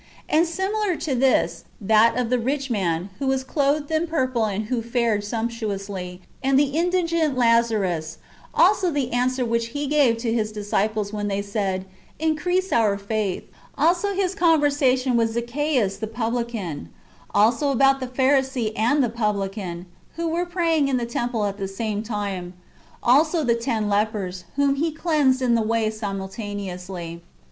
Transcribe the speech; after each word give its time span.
"^ 0.01 0.03
and 0.27 0.47
similar 0.47 0.95
to 0.95 1.13
this, 1.13 1.63
that 1.79 2.17
of 2.17 2.31
the 2.31 2.39
rich 2.39 2.71
man, 2.71 3.11
who 3.19 3.27
was 3.27 3.43
clothed 3.43 3.91
in 3.91 4.07
purple 4.07 4.45
and 4.45 4.65
who 4.65 4.81
fared 4.81 5.23
sumptuously, 5.23 6.23
and 6.41 6.57
the 6.57 6.71
indigent 6.75 7.37
Lazarus 7.37 8.17
;^ 7.37 8.17
also 8.51 8.89
the 8.89 9.13
answer 9.13 9.45
which 9.45 9.67
He 9.77 9.85
gave 9.85 10.17
to 10.17 10.33
His 10.33 10.51
disciples 10.51 11.13
when 11.13 11.27
they 11.27 11.43
said," 11.43 11.85
Li 12.19 12.33
crease 12.33 12.73
our 12.73 12.97
faith 12.97 13.43
;"'^ 12.97 13.43
also 13.77 14.15
His 14.15 14.33
conversation 14.33 15.17
with 15.17 15.35
Zaccheus 15.35 15.99
the 15.99 16.07
publican;^ 16.07 16.87
also 17.31 17.69
about 17.69 17.99
the 17.99 18.07
Pharisee 18.07 18.73
and 18.75 19.03
the 19.03 19.09
publican, 19.11 19.85
who 20.15 20.27
were 20.29 20.47
praying 20.47 20.87
in 20.87 20.97
the 20.97 21.05
temple 21.05 21.45
at 21.45 21.59
the 21.59 21.67
same 21.67 22.01
time 22.01 22.53
;^*^ 22.01 22.53
also 23.03 23.43
the 23.43 23.53
ten 23.53 23.87
lepers, 23.87 24.45
whom 24.55 24.77
He 24.77 24.91
cleansed 24.91 25.43
in 25.43 25.53
the 25.53 25.61
way 25.61 25.91
simultaneously 25.91 25.93
;^^ 25.91 25.93
also 27.03 27.09
1 27.11 27.13
Luke 27.13 27.21
vi. 27.21 27.27